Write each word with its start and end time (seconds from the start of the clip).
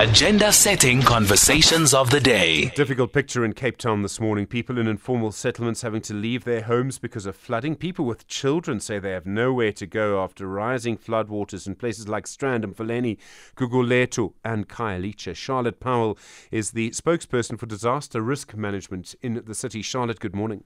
Agenda 0.00 0.50
setting 0.50 1.02
conversations 1.02 1.92
of 1.92 2.08
the 2.08 2.20
day. 2.20 2.70
Difficult 2.74 3.12
picture 3.12 3.44
in 3.44 3.52
Cape 3.52 3.76
Town 3.76 4.00
this 4.00 4.18
morning. 4.18 4.46
People 4.46 4.78
in 4.78 4.86
informal 4.86 5.30
settlements 5.30 5.82
having 5.82 6.00
to 6.00 6.14
leave 6.14 6.44
their 6.44 6.62
homes 6.62 6.98
because 6.98 7.26
of 7.26 7.36
flooding. 7.36 7.76
People 7.76 8.06
with 8.06 8.26
children 8.26 8.80
say 8.80 8.98
they 8.98 9.10
have 9.10 9.26
nowhere 9.26 9.72
to 9.72 9.86
go 9.86 10.24
after 10.24 10.46
rising 10.46 10.96
floodwaters 10.96 11.66
in 11.66 11.74
places 11.74 12.08
like 12.08 12.26
Strand 12.26 12.64
and 12.64 12.74
Mfuleni, 12.74 13.18
Gugulethu, 13.56 14.32
and 14.42 14.70
Khayelitsha. 14.70 15.36
Charlotte 15.36 15.80
Powell 15.80 16.16
is 16.50 16.70
the 16.70 16.92
spokesperson 16.92 17.58
for 17.58 17.66
disaster 17.66 18.22
risk 18.22 18.54
management 18.54 19.14
in 19.20 19.42
the 19.44 19.54
city. 19.54 19.82
Charlotte, 19.82 20.18
good 20.18 20.34
morning. 20.34 20.64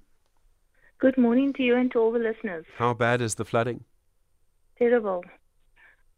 Good 1.00 1.18
morning 1.18 1.52
to 1.54 1.62
you 1.64 1.74
and 1.74 1.90
to 1.90 1.98
all 1.98 2.12
the 2.12 2.20
listeners. 2.20 2.66
How 2.76 2.94
bad 2.94 3.20
is 3.20 3.34
the 3.34 3.44
flooding? 3.44 3.82
Terrible. 4.78 5.24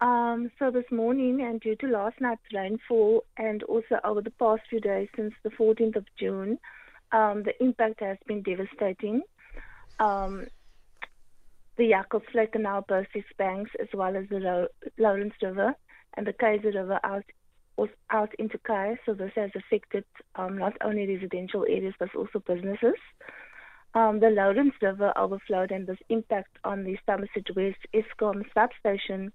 Um, 0.00 0.50
so 0.58 0.70
this 0.70 0.84
morning, 0.90 1.40
and 1.40 1.60
due 1.60 1.76
to 1.76 1.86
last 1.86 2.20
night's 2.20 2.42
rainfall, 2.52 3.24
and 3.38 3.62
also 3.62 3.98
over 4.04 4.20
the 4.20 4.30
past 4.32 4.62
few 4.68 4.80
days 4.80 5.08
since 5.16 5.32
the 5.42 5.50
14th 5.50 5.96
of 5.96 6.04
June, 6.18 6.58
um, 7.12 7.44
the 7.44 7.54
impact 7.62 8.00
has 8.00 8.18
been 8.26 8.42
devastating. 8.42 9.22
Um, 9.98 10.46
the 11.78 11.92
Jakkalsvlei 11.92 12.52
Canal 12.52 12.84
burst 12.86 13.10
its 13.14 13.28
banks, 13.38 13.70
as 13.80 13.88
well 13.94 14.16
as 14.16 14.28
the 14.28 14.68
Lourens 14.98 15.32
River 15.42 15.74
and 16.16 16.26
the 16.26 16.32
Kuils 16.32 16.64
River 16.64 16.98
out 17.04 17.24
was 17.76 17.90
out 18.10 18.34
into 18.38 18.58
Kai. 18.58 18.98
So 19.04 19.12
this 19.12 19.32
has 19.36 19.50
affected 19.54 20.04
um, 20.34 20.56
not 20.56 20.72
only 20.82 21.06
residential 21.06 21.66
areas 21.68 21.94
but 21.98 22.14
also 22.14 22.38
businesses. 22.38 22.94
Um, 23.94 24.20
the 24.20 24.28
Lourens 24.30 24.72
River 24.80 25.12
overflowed, 25.16 25.70
and 25.70 25.86
this 25.86 25.98
impact 26.08 26.58
on 26.64 26.84
the 26.84 26.98
Somerset 27.06 27.54
West 27.54 27.78
Eskom 27.94 28.44
substation 28.52 29.32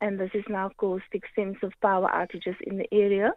and 0.00 0.18
this 0.18 0.30
has 0.32 0.44
now 0.48 0.70
caused 0.76 1.04
extensive 1.12 1.72
power 1.80 2.08
outages 2.08 2.56
in 2.60 2.78
the 2.78 2.88
area. 2.92 3.32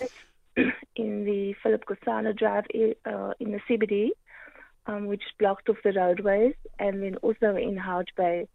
in 0.96 1.24
the 1.24 1.54
Philip 1.62 1.84
Kgosana 1.84 2.36
Drive 2.36 2.64
uh, 3.04 3.32
in 3.40 3.52
the 3.52 3.60
CBD, 3.68 4.08
um, 4.86 5.06
which 5.06 5.22
blocked 5.38 5.68
off 5.68 5.76
the 5.84 5.92
roadways, 5.92 6.54
and 6.78 7.02
then 7.02 7.16
also 7.16 7.56
in 7.56 7.76
Hout 7.76 8.08
Bay. 8.16 8.48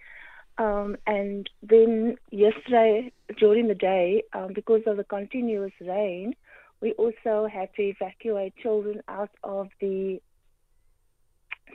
Um, 0.57 0.97
and 1.07 1.49
then 1.63 2.17
yesterday, 2.31 3.11
during 3.37 3.67
the 3.67 3.75
day, 3.75 4.23
um, 4.33 4.53
because 4.53 4.81
of 4.85 4.97
the 4.97 5.03
continuous 5.03 5.71
rain, 5.79 6.35
we 6.81 6.93
also 6.93 7.47
had 7.51 7.73
to 7.75 7.83
evacuate 7.83 8.55
children 8.57 9.01
out 9.07 9.29
of 9.43 9.69
the 9.79 10.19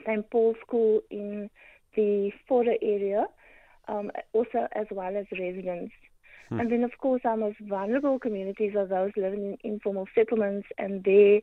St. 0.05 0.29
Paul 0.29 0.55
School 0.65 1.01
in 1.09 1.49
the 1.95 2.31
Fora 2.47 2.75
area 2.81 3.25
um, 3.87 4.11
also 4.33 4.67
as 4.73 4.87
well 4.91 5.15
as 5.15 5.25
residents. 5.37 5.93
Hmm. 6.49 6.59
And 6.59 6.71
then, 6.71 6.83
of 6.83 6.91
course, 6.99 7.21
our 7.25 7.37
most 7.37 7.59
vulnerable 7.59 8.19
communities 8.19 8.75
are 8.75 8.85
those 8.85 9.11
living 9.17 9.57
in 9.61 9.71
informal 9.71 10.07
settlements, 10.15 10.67
and 10.77 11.03
they, 11.03 11.41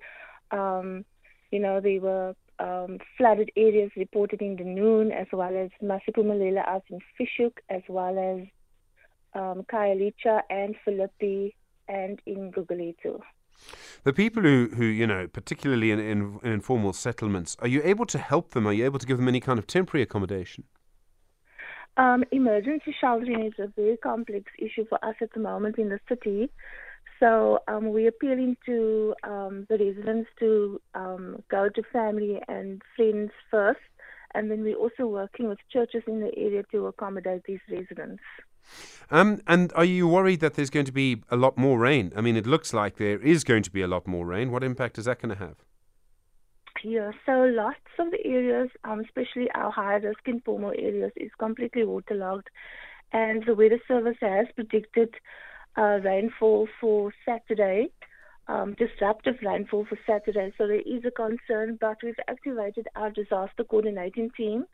um, 0.51 1.05
you 1.51 1.59
know, 1.59 1.81
they 1.81 1.99
were 1.99 2.35
um, 2.59 2.99
flooded 3.17 3.51
areas 3.57 3.91
reported 3.97 4.41
in 4.41 4.57
the 4.57 4.65
noon, 4.65 5.13
as 5.13 5.27
well 5.33 5.57
as 5.57 5.71
Masiphumelele 5.83 6.67
out 6.67 6.85
in 6.91 7.01
Fish 7.19 7.37
Hoek, 7.39 7.61
as 7.69 7.83
well 7.89 8.19
as 8.19 8.47
um, 9.35 9.67
and 10.51 10.77
Philippi, 10.85 11.55
and 11.89 12.21
in 12.27 12.53
Gugulethu. 12.53 13.21
The 14.05 14.13
people 14.13 14.43
who, 14.43 14.71
who 14.75 14.85
you 14.85 15.07
know, 15.07 15.27
particularly 15.27 15.91
in, 15.91 15.99
in, 15.99 16.39
in 16.43 16.53
informal 16.53 16.93
settlements, 16.93 17.57
are 17.61 17.69
you 17.69 17.81
able 17.85 18.07
to 18.07 18.19
help 18.19 18.51
them? 18.51 18.67
Are 18.67 18.73
you 18.73 18.85
able 18.85 18.99
to 18.99 19.07
give 19.07 19.17
them 19.17 19.29
any 19.29 19.41
kind 19.41 19.59
of 19.59 19.67
temporary 19.67 20.03
accommodation? 20.03 20.65
Um, 21.97 22.25
emergency 22.33 22.95
sheltering 23.01 23.45
is 23.47 23.53
a 23.59 23.69
very 23.69 23.97
complex 23.97 24.51
issue 24.59 24.85
for 24.89 25.03
us 25.05 25.15
at 25.21 25.33
the 25.33 25.41
moment 25.41 25.79
in 25.79 25.91
the 25.91 26.01
city. 26.09 26.51
So 27.21 27.61
um, 27.69 27.93
we're 27.93 28.09
appealing 28.09 28.57
to 28.67 29.15
um, 29.23 29.67
the 29.69 29.79
residents 29.79 30.29
to 30.41 30.81
um, 30.95 31.43
go 31.49 31.69
to 31.69 31.83
family 31.93 32.41
and 32.49 32.83
friends 32.97 33.31
first, 33.51 33.79
and 34.35 34.51
then 34.51 34.63
we're 34.63 34.77
also 34.77 35.07
working 35.07 35.49
with 35.49 35.59
churches 35.73 36.03
in 36.09 36.21
the 36.21 36.37
area 36.37 36.65
to 36.73 36.87
accommodate 36.87 37.43
these 37.47 37.61
residents. 37.71 38.23
Um, 39.11 39.41
and 39.47 39.73
are 39.77 39.85
you 39.85 40.09
worried 40.09 40.41
that 40.41 40.55
there's 40.55 40.71
going 40.71 40.87
to 40.87 40.93
be 40.93 41.23
a 41.31 41.37
lot 41.37 41.57
more 41.57 41.79
rain? 41.79 42.13
I 42.17 42.21
mean, 42.21 42.37
it 42.37 42.47
looks 42.47 42.73
like 42.73 42.97
there 42.97 43.21
is 43.21 43.45
going 43.45 43.63
to 43.63 43.71
be 43.71 43.83
a 43.83 43.89
lot 43.89 44.07
more 44.07 44.27
rain. 44.27 44.51
What 44.51 44.65
impact 44.65 44.99
is 44.99 45.05
that 45.05 45.21
going 45.21 45.37
to 45.37 45.45
have? 45.45 45.57
Yeah, 46.87 47.13
so 47.25 47.45
lots 47.45 47.79
of 47.99 48.11
the 48.11 48.23
areas, 48.27 48.69
um, 48.85 49.01
especially 49.01 49.51
our 49.55 49.71
high 49.71 49.95
risk 49.95 50.21
informal 50.27 50.73
areas, 50.77 51.13
is 51.17 51.31
completely 51.39 51.83
waterlogged. 51.83 52.51
And 53.11 53.43
the 53.47 53.55
Weather 53.55 53.81
Service 53.89 54.19
has 54.21 54.49
predicted 54.55 55.15
uh, 55.79 56.01
rainfall 56.05 56.69
for 56.79 57.11
Saturday, 57.25 57.89
um, 58.49 58.75
disruptive 58.75 59.37
rainfall 59.43 59.87
for 59.87 59.99
Saturday. 60.07 60.53
So 60.59 60.67
there 60.67 60.83
is 60.83 61.07
a 61.07 61.11
concern, 61.11 61.79
but 61.81 61.97
we've 62.03 62.21
activated 62.29 62.87
our 62.95 63.11
disaster 63.11 63.65
coordinating 63.65 64.31
team. 64.37 64.67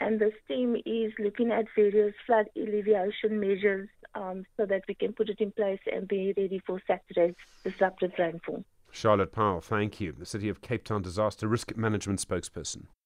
And 0.00 0.20
this 0.20 0.34
team 0.46 0.76
is 0.86 1.12
looking 1.18 1.50
at 1.50 1.64
various 1.74 2.14
flood 2.24 2.46
alleviation 2.54 3.40
measures 3.40 3.88
um, 4.14 4.46
so 4.56 4.64
that 4.64 4.82
we 4.86 4.94
can 4.94 5.12
put 5.12 5.28
it 5.28 5.40
in 5.40 5.50
place 5.50 5.80
and 5.92 6.06
be 6.06 6.32
ready 6.36 6.62
for 6.64 6.80
Saturday's 6.86 7.34
disruptive 7.64 8.12
rainfall. 8.16 8.62
Charlotte 8.90 9.32
Powell, 9.32 9.60
thank 9.60 10.00
you. 10.00 10.12
The 10.12 10.26
City 10.26 10.48
of 10.48 10.60
Cape 10.60 10.84
Town 10.84 11.02
Disaster 11.02 11.46
Risk 11.46 11.76
Management 11.76 12.20
spokesperson. 12.20 12.88